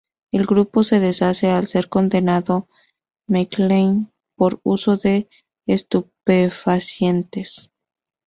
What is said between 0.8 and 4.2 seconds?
se deshace al ser condenado McLean